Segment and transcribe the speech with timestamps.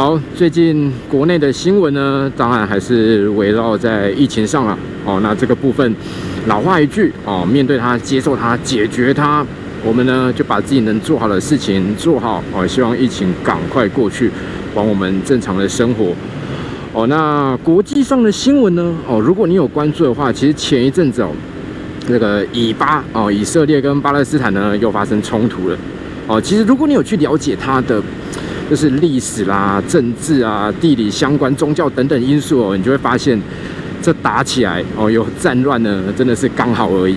[0.00, 4.78] 好，最近国内的新闻呢，当然还是围绕在疫情上了。
[5.04, 5.94] 哦，那这个部分，
[6.46, 9.44] 老话一句哦，面对它，接受它，解决它，
[9.84, 12.42] 我们呢就把自己能做好的事情做好。
[12.54, 14.30] 哦，希望疫情赶快过去，
[14.74, 16.14] 还我们正常的生活。
[16.94, 18.94] 哦，那国际上的新闻呢？
[19.06, 21.28] 哦，如果你有关注的话，其实前一阵子哦，
[22.08, 25.76] 那个以巴哦，以色列跟巴勒斯坦呢又发生冲突了。
[26.26, 28.02] 哦，其实如果你有去了解它的。
[28.70, 33.36] 就是历史啦、政治啊、地理相关、宗教等等因素哦，你就会发现，
[34.00, 37.16] 这打起来哦，有战乱呢，真的是刚好而已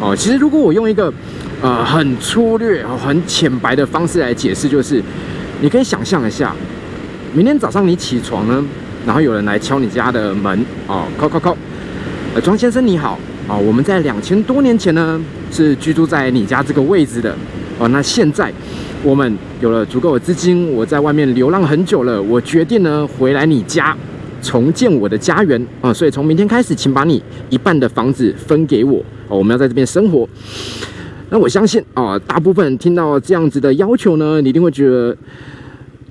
[0.00, 0.16] 哦。
[0.16, 1.12] 其实如果我用一个
[1.60, 5.02] 呃很粗略、很浅白的方式来解释，就是
[5.60, 6.54] 你可以想象一下，
[7.34, 8.64] 明天早上你起床呢，
[9.04, 11.56] 然后有人来敲你家的门哦，敲敲敲，
[12.34, 15.20] 呃，庄先生你好啊，我们在两千多年前呢
[15.52, 17.36] 是居住在你家这个位置的
[17.78, 18.52] 哦，那现在。
[19.04, 23.96] 我们有了足够的资金，我在外面流浪很久了，我决定呢回来你家
[24.42, 25.92] 重建我的家园啊！
[25.92, 30.28] 所以从明天开始，请把你一半的房子分给我哦，我们要在这边生活。
[31.30, 35.16] 那我相信啊，大部分人听到这样子的要求呢，你一定会觉得。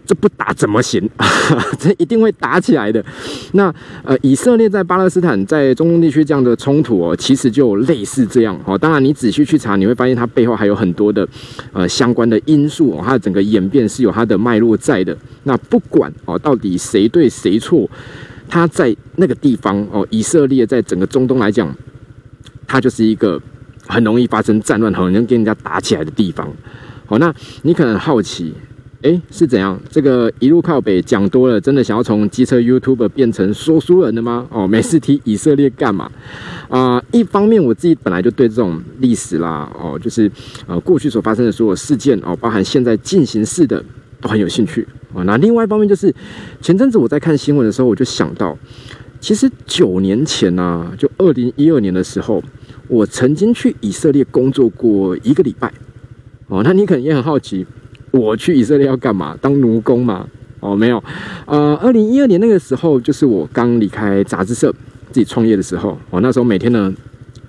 [0.05, 1.09] 这不打怎么行？
[1.79, 3.03] 这一定会打起来的。
[3.53, 8.77] 那呃，以色列在巴勒斯坦在中东地区这样的冲突哦，其实就类似这样哦。
[8.77, 11.27] 当然，你仔细去查，你会发现它背后还有很多的
[11.73, 15.17] 呃相关的因素哦，它的整个演变是有它的脉络在的。
[15.43, 17.89] 那不管哦，到底谁对谁错，
[18.47, 21.75] 它在那个地方哦，以色列在整个中东来讲，
[22.67, 23.41] 它就是一个
[23.87, 26.47] 很容易发生战乱、很容易跟人家打起来的地方。
[27.05, 28.53] 好，那你可能好奇。
[29.05, 29.79] 哎，是怎样？
[29.91, 34.47] 这个一路靠北讲多了，真的想要从机车 YouTuber 变成说书人的吗？
[34.49, 36.11] 哦，没事提以色列干嘛？
[36.69, 40.31] 啊，一方面我自己本来就对这种历史啦，哦，就是
[40.65, 43.85] 呃过去所发生的所有事件哦，包含现在进行式的
[44.19, 45.21] 都很有兴趣啊。
[45.21, 46.11] 那另外一方面就是
[46.59, 48.57] 前阵子我在看新闻的时候，我就想到，
[49.19, 52.41] 其实九年前呢，就二零一二年的时候，
[52.87, 55.71] 我曾经去以色列工作过一个礼拜。
[56.47, 57.63] 哦，那你可能也很好奇。
[58.17, 59.37] 我去以色列要干嘛？
[59.41, 60.25] 当奴工嘛？
[60.61, 61.03] 哦，没有，
[61.45, 64.73] 呃，二零一二年那个时候，就是我刚离开杂志社
[65.11, 65.95] 自己创业的时候。
[66.09, 66.91] 哦，那时候每天呢，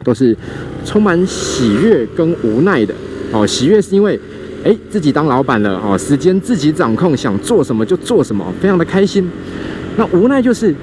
[0.04, 0.36] 都是
[0.84, 2.94] 充满喜悦跟无奈的。
[3.32, 4.20] 哦，喜悦是因为，
[4.64, 9.26] 哎，自己当老板了，哦，时间自己掌控，想做什么就做什么，非常的开心。
[9.96, 10.74] 那无奈就是，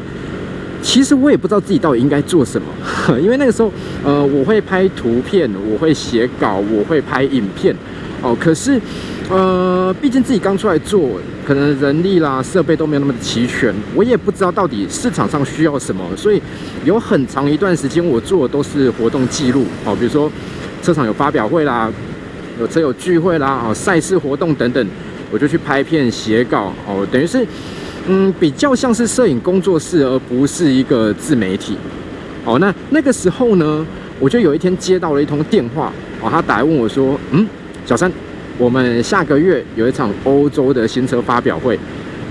[0.82, 2.68] 其实我也不知道自己到底应该做什么，
[3.22, 3.72] 因为那个时候，
[4.04, 7.76] 呃，我会拍图片，我会写稿，我会拍影片。
[8.24, 8.82] 哦，可是。
[9.30, 11.12] 呃，毕竟自己刚出来做，
[11.46, 16.42] 可能人力啦、设备都没有那么的齐全，我也不知道到底市场上需要什么，所以
[16.84, 20.32] 有很长一段时间我做的都是活动记录，哦，比如说
[20.84, 21.90] 车厂有发表会啦，
[22.60, 24.88] 有车友聚会啦，哦，赛事活动等等，
[25.32, 27.48] 我就去拍片写稿，哦，等于是，
[28.08, 31.78] 嗯，比较像是摄影工作室，而不是一个自媒体，
[32.46, 33.84] 哦，那那个时候呢，
[34.20, 35.92] 我就有一天接到了一通电话，
[36.22, 37.48] 哦，他打来问我说，嗯，
[37.86, 38.12] 小三。
[38.58, 41.78] 我们下个月有一场欧洲的新车发表会，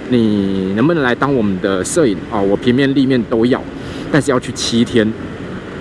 [0.08, 2.40] 你能不能来当我们的摄影啊？
[2.40, 3.60] 我平面、立面都要，
[4.12, 5.06] 但是要去七天。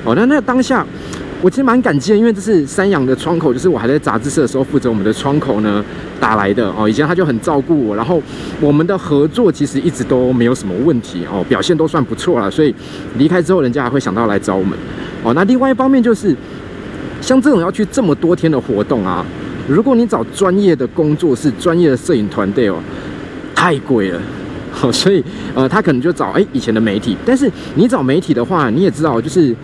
[0.03, 0.83] 哦，那那当下
[1.41, 5.85] 我其实蛮感激的，因为这是三洋的窗口，就是我还在杂志社的时候负责我们的窗口呢
[6.19, 6.89] 打来的哦。
[6.89, 8.21] 以前他就很照顾我，然后
[8.59, 12.49] 我们的合作其实一直都没有什么问题哦，表现都算不错了。
[12.49, 12.73] 所以
[13.19, 14.75] 离开之后，人家还会想到来找我们。
[15.23, 16.35] 哦，那另外一方面就是
[17.21, 19.23] 像这种要去这么多天的活动啊。
[19.71, 22.77] 如果你找专业的工作室、专业的摄影团队哦，
[23.55, 24.19] 太贵了，
[24.71, 25.23] 好， 所以
[25.55, 27.15] 呃，他可能就找哎以前的媒体。
[27.25, 29.55] 但是你找媒体的话，你也知道，就是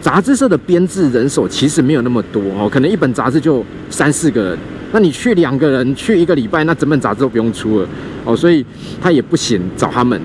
[0.00, 4.58] 杂志社的编制人手其实没有那么多哦，可能一本杂志就三四个人，
[4.92, 7.88] 那你去两个人去一个礼拜，那整本杂志都不用出了
[8.24, 8.64] 哦，所以
[9.02, 10.18] 他也不行找他们。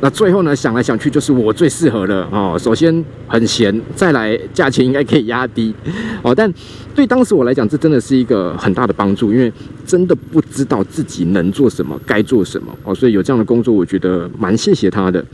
[0.00, 2.56] 那最后呢，想来想去就是我最适合的哦。
[2.58, 5.74] 首先很闲，再来价钱应该可以压低
[6.22, 6.34] 哦。
[6.34, 6.52] 但
[6.94, 9.52] 对当时我来讲，这真的是一个很大的帮助，因为
[9.86, 12.94] 真的不知道自己能做什么，该做什么哦。
[12.94, 15.24] 所以有这样的工作，我觉得蛮谢谢他的。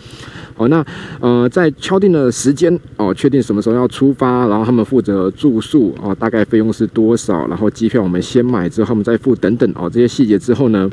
[0.57, 0.85] 哦，那
[1.21, 10.89] 呃，在敲定了时间哦，确定什么时候要出发，然后他们负责住宿哦，大概费用是多少，然后机票我们先买之后他们再付等等哦，这些细节之后呢，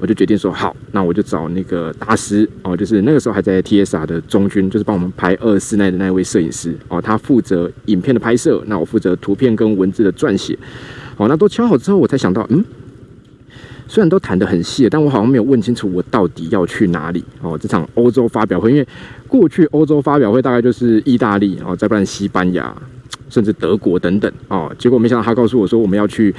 [0.00, 10.58] 我就决定说好，那我就找那个大师哦，就是那个时候还在 TSR 的中军，就是帮我们拍二四奈的那位摄影师哦，他负责影片的拍摄，那我负责图片跟文字的撰写。
[11.16, 12.64] 好，那都敲好之后，我才想到，嗯。
[13.92, 17.58] 虽然都谈得很细，但我好像没有问清楚我到底要去哪里哦。
[17.60, 18.88] 这场欧洲发表会，因为
[19.28, 22.74] 过去欧洲发表会大概就是意大利哦，再不然西班牙，
[23.28, 24.74] 甚至德国等等哦。
[24.78, 26.34] 结果没想到他告诉我说我们要去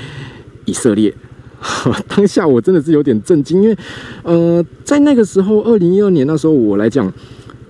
[0.66, 1.14] 以色列，
[2.10, 3.78] 当下我真的是有点震惊，因为
[4.24, 7.14] 呃，在那个时候，二零一二年那时候我来讲，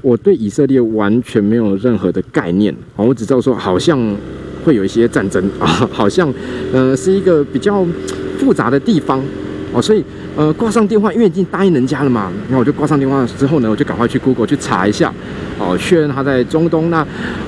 [0.01, 3.99] 我对以色列完全没有任何的概念啊，我只知道说好像
[4.63, 6.33] 会有一些战争啊，好像
[6.71, 7.85] 呃是一个比较
[8.37, 9.21] 复杂的地方
[9.73, 10.03] 哦，所以
[10.35, 15.11] 呃挂上电话，因为已经答应人家了嘛，然后我就挂上电话之后呢，我就赶快去 Google 去查一下
[15.59, 16.89] 哦，确认他在中东。
[16.89, 17.05] 那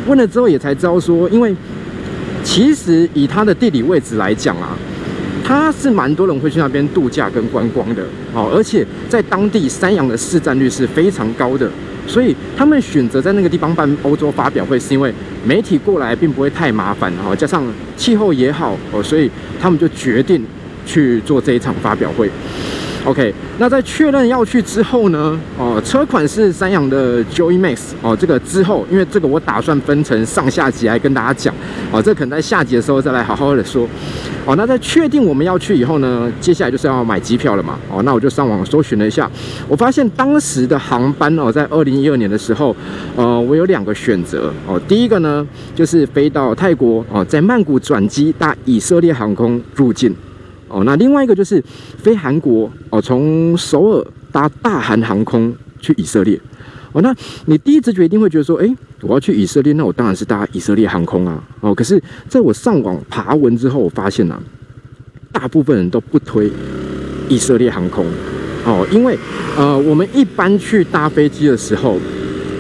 [0.08, 1.56] 问了之后也才知道说，因为。
[2.48, 4.78] 其实以他的地理位置来讲啊，
[5.44, 8.04] 他是蛮多人会去那边度假跟观光的
[8.36, 11.68] 哦，而且在当地山羊的市占率是非常高的，
[12.06, 15.12] 所以他们选择在那个地方办欧洲发表会，是因为
[15.44, 17.66] 媒体过来并不会太麻烦哦，加上
[17.98, 19.28] 气候也好哦，所以
[19.60, 20.46] 他们就决定
[20.86, 22.30] 去做这一场发表会。
[23.06, 25.40] OK，那在确认要去之后呢？
[25.60, 28.18] 哦，车款是三洋的 Joy Max 哦。
[28.20, 31.54] 这个之后，因为这个我打算分成上下集来跟大家讲
[31.92, 32.02] 哦。
[32.02, 33.88] 这可能在下集的时候再来好好的说
[34.44, 34.56] 哦。
[34.56, 37.78] 那在确定我们要去以后呢，接下来就是要买机票了嘛。
[37.92, 39.30] 哦，那我就上网搜寻了一下，
[39.68, 42.76] 我发现当时的航班哦，在二零一二年的时候，
[43.16, 44.82] 呃，我有两个选择哦。
[44.88, 45.46] 第一个呢，
[45.76, 50.12] 就是飞到泰国哦，在曼谷转机搭以色列航空入境。
[50.76, 51.64] 哦，那另外一个就是
[51.98, 56.38] 飞韩国哦，从首尔搭大韩航空去以色列。
[56.92, 61.42] 哦，那你第一直觉一定会觉得说，哎，我要去以色列，那我当然是搭以色列航空啊。
[61.62, 64.38] 哦，可是在我上网爬文之后，我发现啊，
[65.32, 66.52] 大部分人都不推
[67.30, 68.06] 以色列航空。
[68.66, 69.18] 哦，因为
[69.58, 71.98] 呃，我们一般去搭飞机的时候，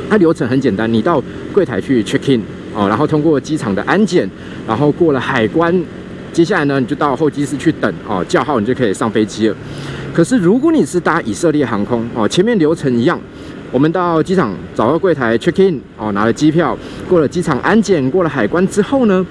[0.09, 1.21] 它流程很简单，你到
[1.51, 2.41] 柜台去 check in
[2.73, 4.29] 哦，然后通过机场的安检，
[4.65, 5.83] 然后过了海关。
[6.36, 9.56] 接下来呢，你就到候机室去等哦，叫号你就可以上飞机了。
[10.14, 13.18] 可是如果你是搭以色列航空哦，前面流程一样，
[13.72, 16.78] 我们到机场找到柜台 check in 哦，拿了机票，
[17.08, 19.26] 过了机场安检，过了海关之后呢，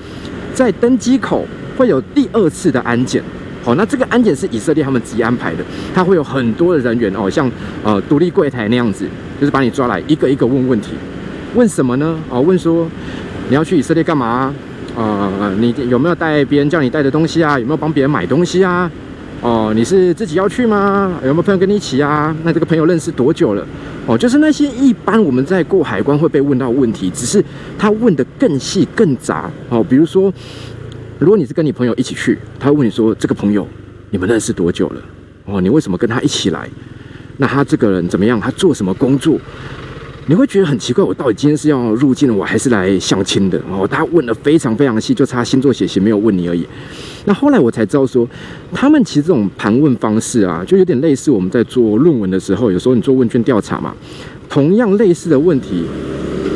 [0.55, 1.47] 在登机口
[1.77, 3.23] 会有第二次的安检。
[3.63, 5.59] 好，那这个安检是以色列他们自己安排的，
[5.95, 7.53] 他会有很多的人员哦，像
[7.83, 9.07] 呃独立柜台那样子，
[9.39, 10.93] 就是把你抓来一个一个问问题。
[11.55, 12.19] 问什么呢？
[12.31, 12.89] 哦，问说
[13.51, 14.55] 你要去以色列干嘛？
[14.97, 17.59] 呃，你有没有带别人叫你带的东西啊？
[17.59, 18.91] 有没有帮别人买东西啊？
[19.41, 21.13] 哦，你是自己要去吗？
[21.23, 22.35] 有没有朋友跟你一起啊？
[22.45, 23.67] 那这个朋友认识多久了？
[24.07, 27.45] 哦，就是那些一般我们在过海关会被问到问题，只是
[27.79, 29.83] 他问的更细更杂哦。
[29.83, 30.33] 比如说，
[31.19, 33.67] 如果你是跟你朋友一起去，他问你说这个朋友
[34.11, 35.01] 你们认识多久了？
[35.47, 36.69] 哦，你为什么跟他一起来？
[37.37, 38.41] 那他这个人怎么样？
[38.41, 39.39] 他做什么工作？
[40.27, 43.61] 你会觉得很奇怪，我到底今天是要入境，我还是来相亲的？
[43.71, 46.67] 哦，他问的非常非常细，就差星座血型没有问你而已。
[47.27, 48.27] 那后来我才知道说，
[48.73, 53.95] 他们其实这种盘问方式啊，就有点类似我们在做论文的时候，有时候你做问卷调查嘛，
[54.49, 55.85] 同样类似的问题，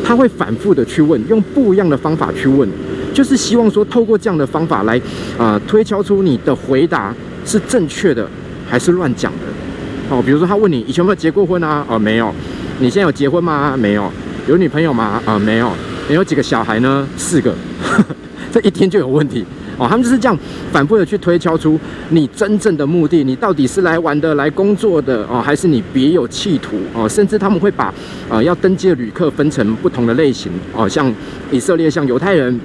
[0.03, 2.67] 他会反复的去问，用不一样的方法去问，
[3.13, 4.99] 就是希望说透过这样的方法来
[5.37, 7.15] 啊推敲出你的回答
[7.45, 8.27] 是正确的
[8.67, 10.17] 还是乱讲的。
[10.17, 11.85] 哦，比如说他问你以前有没有结过婚啊？
[11.87, 12.35] 哦，没有。
[12.81, 13.77] 你现在有结婚吗？
[13.77, 14.11] 没有。
[14.47, 15.21] 有女朋友吗？
[15.27, 15.73] 啊，没有。
[16.09, 17.07] 你有几个小孩呢？
[17.17, 17.55] 四个。
[18.53, 19.45] 这一天就有问题
[19.77, 19.87] 哦。
[19.87, 20.39] 他们就是这样
[20.73, 21.79] 反复的去推敲出
[22.11, 27.09] 你真正的目的，你到底是来玩的、来工作的哦，还是你别有企图哦？
[27.09, 27.93] 甚至他们会把
[28.31, 31.13] 呃要登机的旅客分成不同的类型哦，像
[31.51, 32.59] 以色列、像犹太人，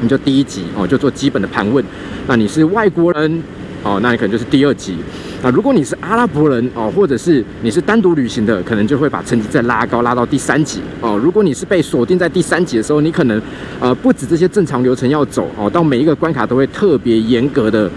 [0.00, 1.82] 你就第一级哦，就做基本的盘问。
[2.26, 3.42] 那你是外国人
[3.82, 4.96] 哦，那你可能就是第二级。
[5.42, 11.18] 那如果你是阿拉伯人哦，或者是你是单独旅行的，可能就会把成绩再拉高，拉到第三级哦。
[11.18, 13.42] 如果你是被锁定在第三级的时候，你可能
[13.80, 17.90] 呃不止这些正常流程要走哦，到每一个关卡都会特别严格的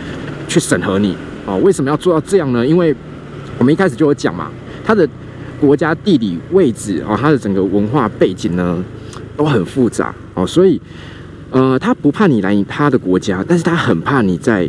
[0.47, 1.15] 去审核你
[1.45, 1.57] 哦。
[1.57, 2.65] 为什么要做到这样呢？
[2.65, 2.95] 因为
[3.59, 4.49] 我们一开始就有讲嘛，
[4.83, 5.07] 它的
[5.61, 8.83] 国家地理位置哦，它的整个文化背景呢
[9.37, 10.81] 都很复杂哦，所以
[11.51, 14.67] 呃，他不怕你来他的国家，但是他很怕你在。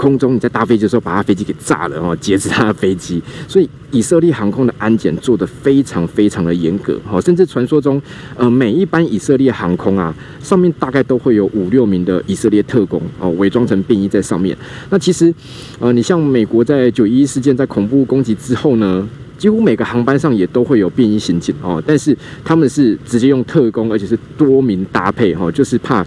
[0.00, 8.00] 空中你在搭飞机的时候把他飞机给炸了哦，劫持他的飞机，所以以色列航空的安检做得非常非常的严格哦，甚至传说中，
[8.34, 14.56] 呃，每一班以色列航空啊，上面大概都会有五六名的以色列特工哦，伪装成便衣在上面。
[14.88, 15.34] 那其实，
[15.78, 26.02] 呃，你像美国在九一一事件在恐怖攻击之后呢，几乎每个航班上也都会有便衣刑警哦，但是他们是直接用特工，而且是多名搭配哈，就是怕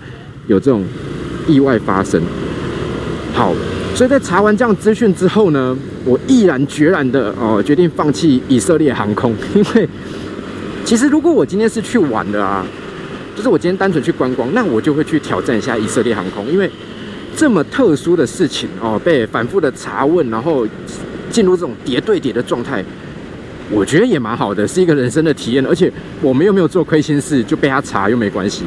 [0.47, 0.83] 有这种
[1.47, 2.19] 意外发生。
[3.31, 3.53] 好。
[3.95, 9.87] 所以在查完这样资讯之后呢，我毅然决然的哦决定放弃以色列航空， 因为
[10.83, 12.65] 其实如果我今天是去玩的啊，
[13.35, 16.67] 就是我今天单纯去观光，那我就会去挑战一下以色列航空，因为
[17.35, 20.67] 这么特殊的事情哦，被反复的查问，然后
[21.29, 22.83] 进入这种叠对叠的状态，
[23.69, 28.63] 我觉得也蛮好的，是一个人生的体验，而且我们又没有做亏心事，就被他查又没关系。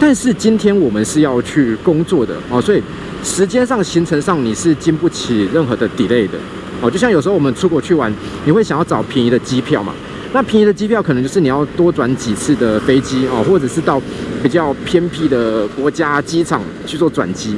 [0.00, 2.82] 但是今天我们是要去工作的哦，所以。
[3.22, 6.38] 时间上、行程上你是经不起任何的 delay 的
[6.80, 6.90] 哦。
[6.90, 8.12] 就像有时候我们出国去玩，
[8.44, 9.92] 你会想要找便宜的机票嘛？
[10.32, 14.00] 那便宜的机票可能就是你要多转几次的飞机哦，或者是到
[14.42, 17.56] 比较偏僻的国家机场去做转机。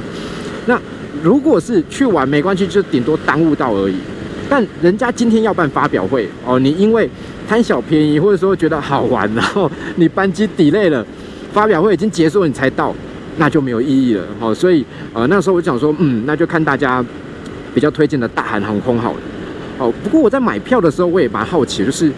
[0.65, 0.79] 那
[1.21, 3.95] 如果是去玩没关系，就顶多耽误到而已。
[4.49, 7.09] 但人家今天要办发表会哦，你因为
[7.47, 11.05] 贪小便宜或者说觉得好玩，然后你班机 delay 了，
[11.53, 12.95] 发表会已经结束了你才到，
[13.37, 14.53] 那就没有意义了哦。
[14.53, 17.03] 所以呃那时候我就想说，嗯，那就看大家
[17.73, 19.19] 比较推荐的大韩航空好了。
[19.77, 22.11] 哦，不过我在买票的时候我也蛮好奇，就是。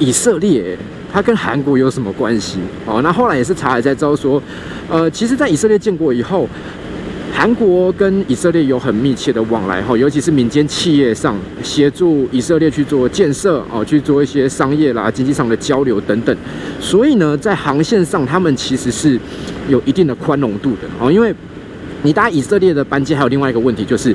[0.00, 0.76] 以色列，
[1.12, 2.58] 它跟韩国有什么关系？
[2.84, 4.42] 哦，那后来也是查了才知道说，
[4.88, 6.48] 呃，其实，在以色列建国以后，
[7.36, 16.34] 韩国跟以色列有很密切的往来哈，尤其是民间企业上协助以色列去做建设哦，去做一些商业啦、经济上的交流等等。
[16.80, 19.18] 所以呢，在航线上，他们其实是
[19.68, 21.34] 有一定的宽容度的哦，因为
[22.02, 24.14] 你搭以色列的班机，还有另外一个问题就是。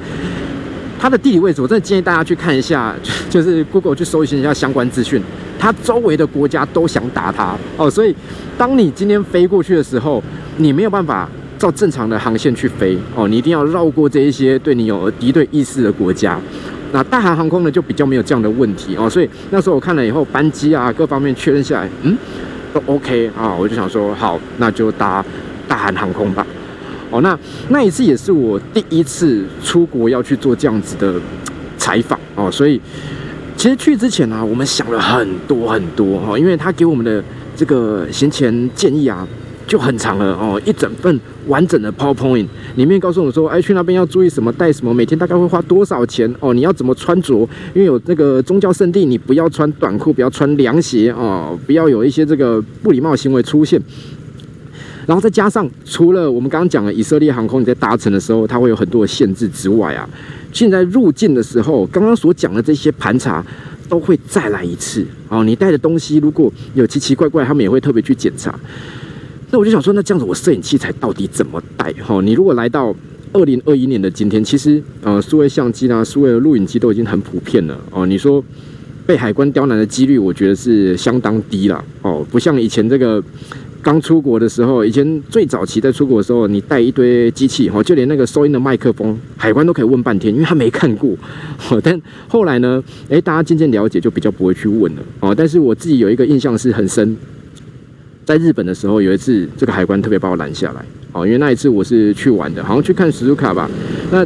[1.01, 2.93] 它的地理位置，我真的建议大家去看一下，
[3.29, 5.21] 就是 Google 去搜寻一下相关资讯。
[5.57, 8.13] 它周围的国家都想打它哦，所以
[8.57, 10.21] 当你今天飞过去的时候，
[10.57, 16.39] 你没有办法照正常的航线去飞哦，你一定要绕过这一些对你有敌对意识的国家。
[16.91, 22.17] 那大韩航空呢，就比较没有这样的问题哦，所以那时候我看了以后，班机啊各方面确认下来，嗯，
[22.73, 25.23] 都 OK 啊，我就想说好，那就搭
[25.67, 26.47] 大韩航空吧。
[27.11, 27.37] 哦，那
[27.67, 31.13] 那一次也是我第一次出国要去做这样子的
[31.77, 32.79] 采访哦，所以
[33.57, 37.23] 其实去之前呢，我们想了很多很多哈，因为他给我们的
[37.55, 39.27] 这个行前建议啊
[39.69, 53.79] 就很长了哦，一整份完整的 PowerPoint 里面告诉我说，哎，去那边要注意什么，带什么，每天大概会花多少钱哦，你要怎么穿着，因为有那个宗教圣地，你不要穿短裤，不要穿凉鞋哦，不要有一些这个不礼貌行为出现。
[55.05, 60.09] 然后再加上，除了我们刚刚讲的以色列航空，你在搭乘的时候，它会有很多的限制之外啊，
[60.51, 63.45] 现在入境的时候，刚刚所讲的这些盘查
[63.87, 65.43] 都会再来一次哦。
[65.43, 68.59] 你带的东西如果有奇奇怪怪，他们也会特别去检查。
[69.51, 71.91] 那我就想说，那这样子我摄影器材到底怎么带？
[72.03, 72.95] 哈，你如果来到
[73.33, 78.05] 二零二一年的今天，其实呃，数位相机啊，数位录影机都已经很普遍了哦。
[78.05, 78.43] 你说
[79.05, 83.23] 被海关刁难的几率，我觉得是相当低了哦，不像以前这个。
[83.81, 91.15] 刚出国的时候，以前最早期在出国的时候，你带一堆机器哈，就连那个收音的麦克风，海关都可以问半天，因为他没看过。
[91.81, 95.33] 但后来呢，诶，大家渐渐了解，就比较不会去问了哦。
[95.33, 97.15] 但是我自己有一个印象是很深，
[98.29, 103.67] 在日本的时候，有一次这个海关特别把我拦下来哦，因为那一次我是去玩的，好像去看史书卡吧。
[104.11, 104.23] 那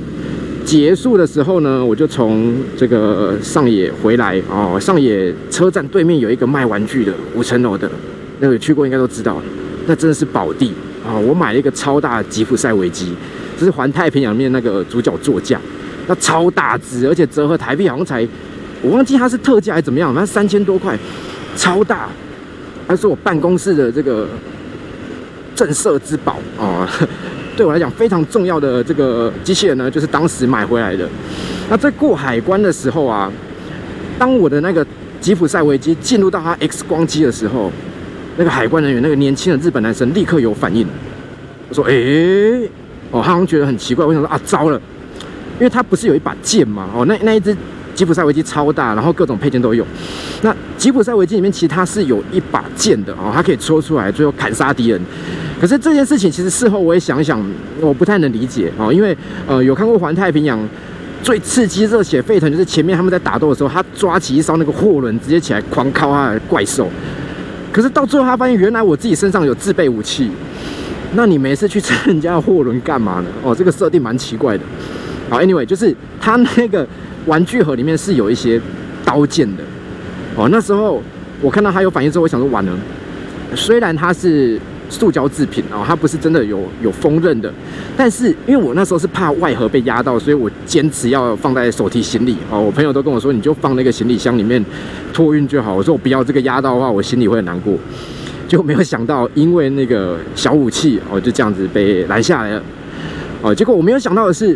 [0.65, 7.89] 结束的时候呢，我就从这个上野回来哦，上野车站对面有一个卖玩具的五层楼的。
[8.41, 9.41] 那有去过应该都知道，
[9.87, 10.73] 那真的是宝地
[11.07, 11.15] 啊！
[11.17, 13.15] 我买了一个超大的吉普赛维基，
[13.57, 15.57] 这是环太平洋面那个主角座驾，
[16.07, 18.27] 那超大只，而且折合台币好像才，
[18.81, 20.99] 我忘记它是特价还是怎么样，反正三千多块，
[21.55, 22.09] 超大，
[22.87, 24.27] 它是我办公室的这个
[25.55, 26.89] 镇色之宝啊！
[27.55, 31.07] 对我来讲非常重要的这个机器人呢，就是当时买回来的。
[31.69, 33.31] 那在过海关的时候啊，
[34.17, 34.85] 当我的那个
[35.21, 37.71] 吉普赛维基进入到它 X 光机的时候。
[38.35, 40.87] 那个海关人员，那个年轻的日本男生立刻有反应。
[41.69, 42.65] 我说：“诶，
[43.11, 44.03] 哦，他好像觉得很奇怪。
[44.03, 44.81] 我想说啊，糟了，
[45.59, 46.89] 因为他不是有一把剑吗？
[46.95, 47.55] 哦，那那一只
[47.93, 49.85] 吉普赛维基超大，然后各种配件都有。
[50.41, 55.01] 那吉普赛维基里面其实它是有一把剑的哦，它可以抽出来，最后砍杀敌人。
[55.59, 57.41] 可是这件事情其实事后我也想想，
[57.79, 59.15] 我不太能理解哦，因为
[59.47, 60.59] 呃，有看过《环太平洋》，
[61.21, 66.89] 最刺激、热血沸腾就是前面他们在打斗的时候，他抓起一艘那个货轮，直接起来狂敲他的怪兽。”
[67.71, 70.29] 可是到最后，他发现原来我自己身上有自备武器。
[71.15, 73.25] 那你没事去蹭人家的货轮干嘛呢？
[73.43, 74.63] 哦，这个设定蛮奇怪的。
[75.29, 76.87] 好，Anyway，就是他那个
[77.25, 78.59] 玩具盒里面是有一些
[79.05, 79.63] 刀剑的。
[80.35, 81.01] 哦，那时候
[81.41, 82.71] 我看到他有反应之后，我想说完了。
[83.55, 84.59] 虽然它是。
[84.89, 87.51] 塑胶制品哦，它不是真的有有锋刃的，
[87.97, 92.61] 但是因为我那时候是怕外盒被压到，所以我坚持要放在手提行李哦。
[92.61, 94.63] 我朋友都跟我说，你就放那个行李箱里面
[95.11, 95.73] 托运就好。
[95.73, 97.73] 我说我不要这个压到的话，我心里会很难过。
[98.47, 102.61] 就没有想到，因为那个小武器哦，就这样子被拦下来了
[103.41, 103.55] 哦。
[103.55, 104.55] 结果我没有想到的是，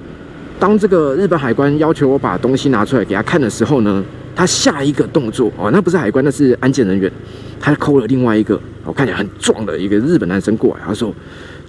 [0.59, 4.03] 当这个日本海关要求我把东西拿出来给他看的时候呢，
[4.35, 7.11] 他下一个动作哦，那不是海关，那是安检人员。
[7.59, 11.13] 他扣了另外一个，我看起来很壮的一个日本男生过来，他说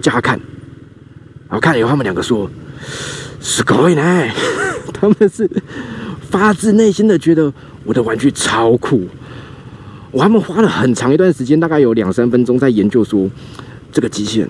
[0.00, 0.38] 叫他看，
[1.48, 2.50] 然后看了以后，他们两个说
[3.40, 4.28] 是可以呢，
[4.92, 5.48] 他们是
[6.30, 7.52] 发自内心的觉得
[7.84, 9.06] 我的玩具超酷。
[10.10, 13.28] 我他们花了很长一段时间，大概有两三分钟在研究说
[13.92, 14.48] 这个机器人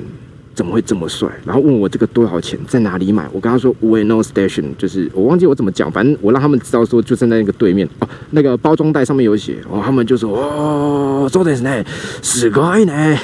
[0.59, 1.29] 怎么会这么帅？
[1.45, 3.29] 然后问我这个多少钱，在哪里买？
[3.33, 11.85] 我跟他说 Ueno Station，就是我忘记我怎么讲，反正我让他们知道说就站在那个对面哦，那个包装袋上面有写哦，他们就说哦，做的是呢，
[12.23, 13.17] 十块呢，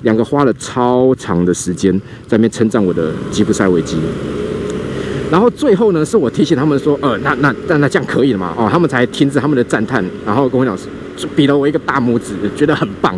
[0.00, 1.92] 两个花了超长的时间
[2.26, 3.98] 在那边称赞我的吉普赛维基。
[5.30, 8.54] 然后最后呢，是我提醒他们说，呃，那那那那这样可以了嘛？
[8.56, 10.74] 哦，他们才停止他们的赞叹，然后跟我讲，
[11.36, 13.14] 比了我一个大拇指，觉得很棒。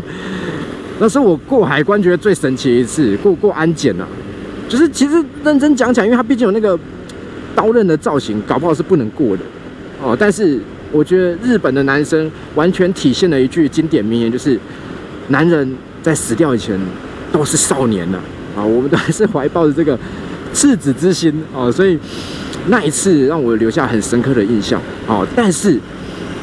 [1.01, 4.07] 那是我过海关觉得最神奇一次，过过安检了。
[4.69, 6.79] 就是其实认真讲起来，因为它毕竟有那个
[7.57, 9.43] 刀刃的造型，搞不好是不能过的
[10.01, 10.17] 哦。
[10.17, 10.61] 但是
[10.93, 14.57] 我觉得日本的男生完全体现了一句经典名言，就是
[15.29, 16.79] 男人在死掉以前
[17.33, 18.21] 都是少年呢
[18.57, 18.63] 啊！
[18.63, 19.99] 我们都还是怀抱着这个
[20.53, 21.99] 赤子之心哦，所以
[22.69, 25.27] 那一次让我留下很深刻的印象哦。
[25.35, 25.79] 但是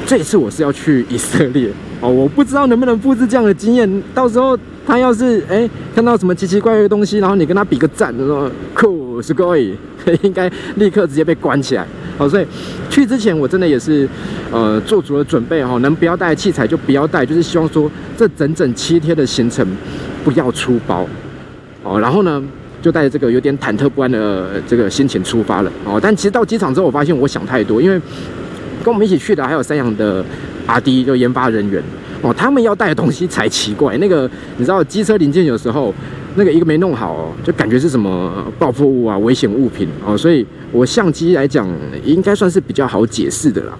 [0.07, 1.69] 这一次我是要去以色列。
[1.99, 4.03] 哦，我不知道能不能复制这样的经验。
[4.15, 9.75] 到时候他要是哎看到什么奇奇怪怪的东西，然后你跟他比个赞，说酷是可以，
[10.21, 11.85] 应该立刻直接被关起来。
[12.17, 12.45] 好，所以
[12.89, 14.07] 去之前我真的也是
[14.49, 19.67] 呃做足了准备哈，能不要带器材就不要带，就是希望说这整整七天的行程
[20.23, 21.05] 不要出包。
[21.83, 22.41] 哦，然后呢
[22.81, 25.71] 就带着这个有点忐忑不安的这个心情出发了。
[25.83, 27.99] 哦，但其实到机场之后，我发现我想太多，因为
[28.87, 30.23] 跟我们一起去的还有三洋的。
[30.67, 31.81] 阿迪就研发人员
[32.21, 33.97] 哦，他们要带的东西才奇怪。
[33.99, 35.93] 那个你知道，机车零件有时候
[36.35, 40.17] 那个一个没弄好，就感觉是什么爆破物啊、危险物品哦。
[40.17, 41.65] 所以我相机来讲，
[42.03, 43.77] 应该算是比较好解释的啦。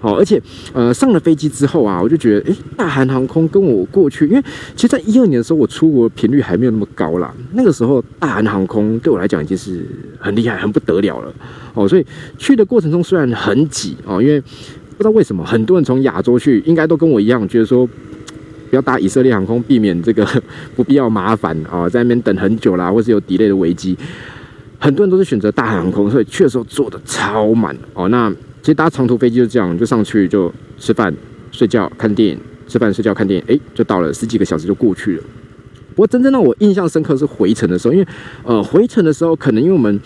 [0.00, 0.40] 哦，而且
[0.72, 4.42] 呃，上了飞机之后啊，我就觉得，哎，大韩航空跟我过去，因为
[4.74, 7.34] 其实在一二年的时候，我出国频率还没有那么高啦。
[7.52, 9.86] 那个时候，大韩航空对我来讲已经是
[10.18, 11.32] 很厉害、很不得了了。
[11.74, 12.04] 哦，所以
[12.38, 14.42] 去的过程中虽然很挤哦，因为。
[14.96, 17.86] 不知道为什么，很多人从亚洲去，应该都跟我一样，觉得说
[18.68, 20.28] 不要搭以色列航空，避免这个
[20.76, 23.96] 不必要麻烦啊，在那边等很久啦，或是有 delay 的危机。
[24.78, 28.10] 很多人都是选择大航空，所以去的时候坐的超满哦。
[28.10, 28.30] 那
[28.60, 31.14] 其实搭长途飞机就这样，就上去就吃饭、
[31.50, 32.38] 睡觉、看电影，
[32.68, 35.22] 吃饭、睡觉、看电影，哎，就到了十几个小时就过去了。
[35.90, 38.06] 不过真正让我印象深刻是回程的时候，因为
[38.44, 40.00] 呃回程的时候可能因为我们。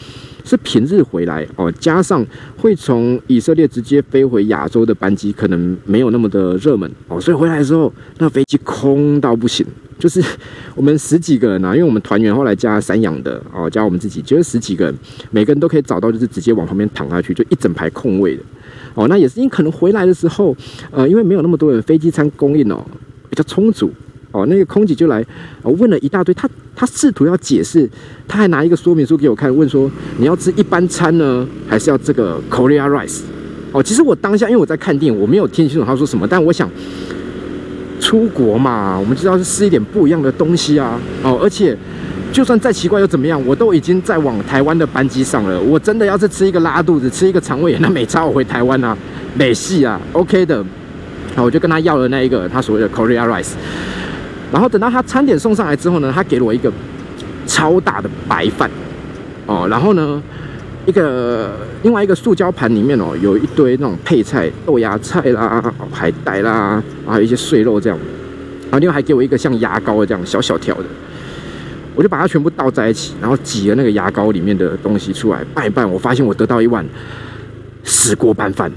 [0.46, 2.22] 是平日回来哦，加上
[2.58, 9.64] 会从以色列直接飞回亚洲的班机，可能没有那么的热门哦，所以回来的时候，那飞机空到不行，
[9.98, 10.22] 就是
[10.74, 14.94] 我们十几个人啊，因为我们团员后来加散养的哦，加我们自己，就是十几个人，
[15.30, 18.42] 每个人都可以找到，就是直接往旁边躺下去，就一整排空位的
[18.92, 19.08] 哦。
[19.08, 20.54] 那也是因为可能回来的时候，
[20.90, 22.84] 呃，因为没有那么多人，飞机餐供应哦
[23.30, 23.90] 比较充足。
[24.34, 25.24] 哦，那个空姐就来，
[25.62, 27.88] 问了一大堆，他他试图要解释，
[28.26, 33.20] 他还拿一个说明书给我看，问说你要吃一般餐呢，还是要这个 Korea rice？
[33.70, 36.68] 哦，其实我当下因为我在看电影，我没有听清楚他说什么，但我想
[38.00, 40.98] 出国嘛，我们就要是吃一点不一样的东西啊。
[41.22, 41.78] 哦，而且
[42.32, 48.98] 就算再奇怪又怎么样，我都已经在往台湾的班机上了，我真的要是吃一个拉肚子，吃一个肠胃炎，那没差，我回台湾啊，
[49.38, 50.64] 没戏啊，OK 的。
[51.36, 53.52] 好，我就跟他要了那一个他所谓的 Korea rice。
[54.54, 56.72] 然后等到他餐点送上来之后呢，他给了我一个
[57.44, 58.70] 超大的白饭
[59.46, 60.22] 哦，然后呢，
[60.86, 61.50] 一个
[61.82, 65.60] 另外一个塑胶盘里面哦，有一堆那种配菜，豆芽菜啦、
[65.92, 67.98] 海带啦，还有一些碎肉这样，
[68.66, 70.84] 然后另外还给我一个像牙膏的这样小小条的，
[71.96, 76.86] 我就把它全部倒在一起，然后挤了那个牙膏里面的东西出来拌一拌，我发现我得到一碗。
[77.84, 78.72] 石锅拌饭，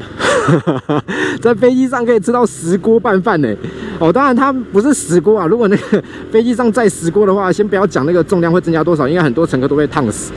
[1.41, 3.55] 在飞机上可以吃到石锅拌饭呢。
[3.99, 5.47] 哦，当然它不是石锅啊。
[5.47, 10.31] 如果那个飞机上载石锅的话，先不要讲那个重量会增加多少，应该很多乘客都被烫死。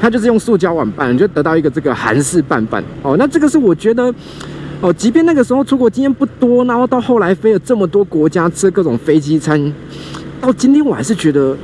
[0.00, 2.84] 它就是用塑胶碗拌，你就得到一个这个韩式拌饭。
[3.02, 4.14] 哦，那这个是我觉得，
[4.80, 9.72] 哦，即便那个时候出国经验不多，然后到后来飞了这么多国家吃各种飞机餐，
[10.40, 11.56] 到今天我还是觉得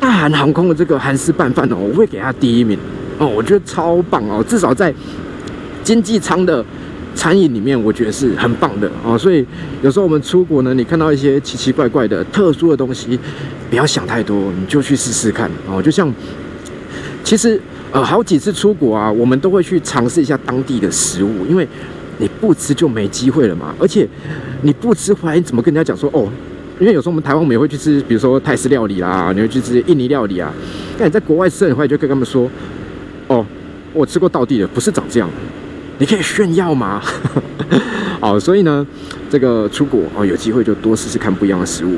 [0.00, 2.78] 大韩航空的这个韩式拌饭哦，我会给他第一名。
[3.18, 4.92] 哦，我觉得超棒哦，至少在。
[5.88, 6.62] 经济舱的
[7.14, 9.16] 餐饮里面，我觉得是很棒的哦。
[9.16, 9.42] 所以
[9.80, 13.18] 有时候我们出国呢，你看到一些奇奇怪怪的、特殊的东西，
[13.70, 15.80] 不要想太多，你就去试试看哦。
[15.80, 16.12] 就像
[17.24, 17.58] 其实
[17.90, 21.66] 呃好几次出国啊，我们都会去尝试一下当地的食物，因为
[22.18, 23.74] 你不吃就没机会了嘛。
[23.78, 24.06] 而且
[24.60, 26.28] 你不吃回来，你怎么跟人家讲说哦？
[26.78, 30.52] 因为有时候我们台湾我们也会去吃，比如说泰式料理啦，你会去吃印尼料理啊。
[30.98, 32.46] 但你在国外吃很快就跟他们说
[33.28, 33.42] 哦，
[33.94, 35.30] 我吃过道地的，不是长这样。
[35.98, 37.02] 你可以炫耀吗？
[38.20, 38.86] 哦，所以呢，
[39.28, 41.96] 这个出国哦，有机会就多试试看不一样的食物。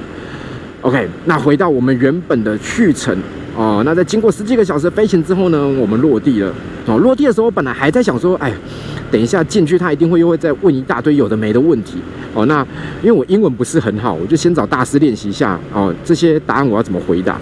[0.82, 3.16] OK，那回到我们原本的去程
[3.54, 6.52] 哦，那在经过十几个小时飞行之后呢，我们落地了。
[6.86, 8.50] 哦，落地的时候本来还在想说，哎，
[9.10, 11.98] 等一下进去他一定会又会再问一大堆有的没的问题。
[12.32, 12.66] 哦，那
[13.02, 17.38] 因为我英文不是很好，我就先找大师练习一下哦，这些答案我要怎么回答？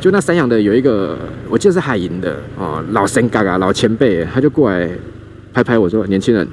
[0.00, 4.88] 就那三洋的有一个，我记得是海银的哦，老神嘎嘎老前辈，他就过来
[5.58, 6.46] 拍拍我说：“年轻人，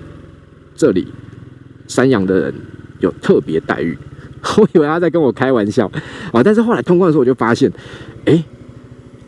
[0.75, 1.07] 这里
[1.87, 2.53] 三洋的人
[3.01, 3.95] 有特别待遇。
[4.57, 5.85] ”我以为他在跟我开玩笑
[6.31, 7.71] 啊，但是后来通关的时候我就发现，
[8.25, 8.43] 哎，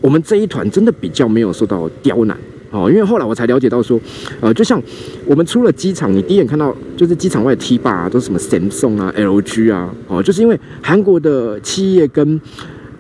[0.02, 2.36] 我们这一团真的比较没有受到刁难
[2.72, 4.02] 哦，因为后来我才了解到说，
[4.42, 4.82] 呃，就像
[5.28, 12.42] 我们出了机场，你第一眼看到就是机场外的 T 坝都是什么 Samsung 啊、LG 啊，哦，就是因为韩国的企业跟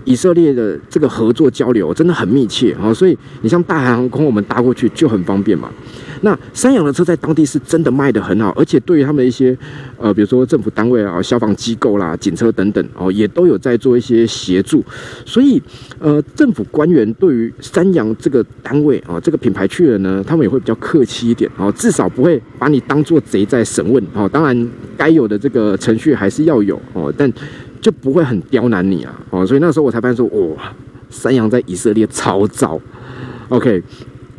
[0.05, 5.71] 以色列的这个合作交流真的很密切啊，所以你像大韩航空，我们搭过去就很方便嘛。
[6.21, 9.57] 那三洋的车在当地是真的卖的很好，而且对于他们一些，
[9.97, 14.83] 呃，比如说政府单位啊、消防机构啦、警车等等哦，也都有在做一些协助。
[15.25, 15.61] 所以，
[15.99, 24.27] 呃，政府官员对于三洋这个单位啊、这个品牌去了呢，他们也会比较客气一点哦，至少不会把你当做贼在审问哦。
[24.27, 27.31] 当然，该有的这个程序还是要有哦，但
[27.79, 29.45] 就不会很刁难你啊哦。
[29.45, 30.73] 所以那时候我才发现说，哇，
[31.09, 32.79] 三洋在以色列超早。
[33.49, 33.81] OK。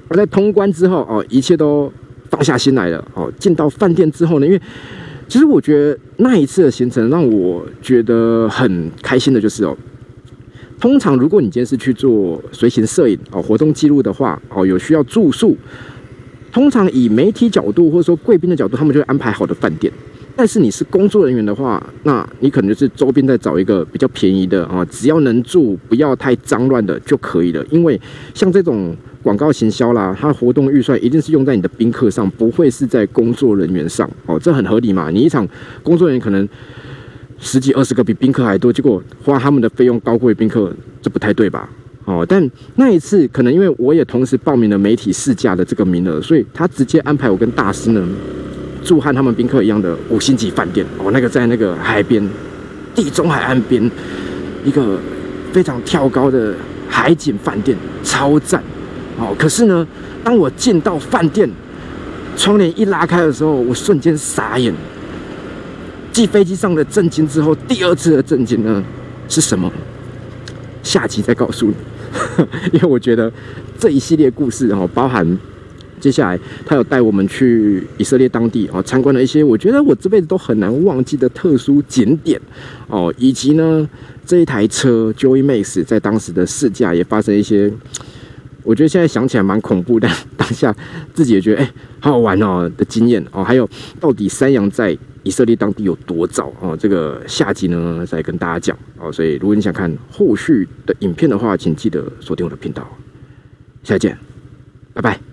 [0.08, 1.92] 而在通关之后哦，一切都
[2.30, 3.32] 放下心来了哦。
[3.38, 4.60] 进到饭店之后呢，因为
[5.28, 9.76] 其实我觉得那一次的行程让我觉得很开心的就是哦，
[10.80, 15.56] 通常如果你今天是去做随行摄影哦、活动记录的话哦，有需要住宿，
[16.50, 19.92] 通常以媒体角度或者说贵宾的角度，他们就会安排好的饭店。
[20.34, 27.66] 但是你是工作人员的话，那你可能就是周边再找一个比较便宜的啊，只要能住不要太脏乱的就可以了。
[27.70, 28.00] 因为
[28.34, 35.10] 像这种广告行销啦，它活动预算一定是用在你的宾客上，不会是在工作人员上哦，这很合理嘛。
[35.10, 35.46] 你一场
[35.82, 36.48] 工作人员可能
[37.38, 41.68] 十几二十个比宾客还多，结果花他们的费用高过于宾客，这不太对吧？
[42.04, 48.08] 哦，但那一次可能因为我也同时报名了媒体试驾的这个名额，所以他直接安排我跟大师呢。
[48.84, 52.26] 住和他们宾客一样的五星级饭店哦，那个在那个海边，
[52.94, 53.90] 地中海岸边，
[54.64, 54.98] 一个
[55.52, 56.54] 非常跳高的
[56.88, 58.62] 海景饭店，超赞
[59.18, 59.34] 哦。
[59.38, 59.86] 可是呢，
[60.24, 61.48] 当我进到饭店，
[62.36, 64.72] 窗帘一拉开的时候，我瞬间傻眼。
[66.12, 68.82] 继飞机上的震惊之后，第二次的震惊呢
[69.28, 69.70] 是什么？
[70.82, 71.74] 下集再告诉你，
[72.72, 73.30] 因为我觉得
[73.78, 75.38] 这一系列故事哦，包含。
[76.00, 82.40] 接下来，他有带我们去以色列当地啊，参观了一些我觉得我这辈子都很难忘记的特殊景点
[82.86, 83.88] 哦，以及呢，
[84.24, 87.72] 这一台车 Joy Max 在当时的试驾也发生一些，
[88.68, 90.74] 我觉得现在想起来蛮恐怖，但 当下
[91.14, 93.66] 自己也觉得哎，好好玩哦的经验哦，还有
[93.98, 102.86] 到底山羊在以色列当地有多早哦，这个下集呢再跟大家讲哦，所以如果你想看后续的影片的话，请记得锁定我的频道，
[103.82, 104.18] 下次见，
[104.92, 105.27] 拜拜。